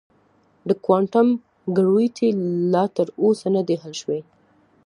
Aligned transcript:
د 0.67 0.69
کوانټم 0.85 1.27
ګرویټي 1.77 2.29
لا 2.73 2.83
تر 2.95 3.07
اوسه 3.21 3.47
نه 3.55 3.61
دی 3.67 3.75
حل 3.81 3.93
شوی. 4.01 4.19